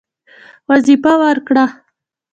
[0.69, 1.65] وظیفه ورکړه.